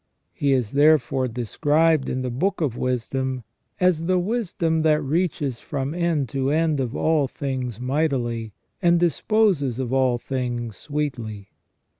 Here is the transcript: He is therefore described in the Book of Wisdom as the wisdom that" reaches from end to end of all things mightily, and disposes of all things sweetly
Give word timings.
He 0.33 0.53
is 0.53 0.71
therefore 0.71 1.27
described 1.27 2.09
in 2.09 2.23
the 2.23 2.31
Book 2.31 2.59
of 2.59 2.75
Wisdom 2.75 3.43
as 3.79 4.05
the 4.05 4.17
wisdom 4.17 4.81
that" 4.81 4.99
reaches 5.03 5.59
from 5.61 5.93
end 5.93 6.27
to 6.29 6.49
end 6.49 6.79
of 6.79 6.95
all 6.95 7.27
things 7.27 7.79
mightily, 7.79 8.51
and 8.81 8.99
disposes 8.99 9.77
of 9.77 9.93
all 9.93 10.17
things 10.17 10.75
sweetly 10.75 11.49